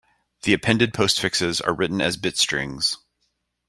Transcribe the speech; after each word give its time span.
The 0.41 0.53
appended 0.53 0.93
postfixes 0.93 1.61
are 1.63 1.75
written 1.75 2.01
as 2.01 2.17
bit 2.17 2.35
strings. 2.35 2.97